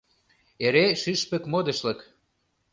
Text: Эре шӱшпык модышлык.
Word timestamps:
Эре 0.65 0.85
шӱшпык 1.01 1.43
модышлык. 1.51 1.99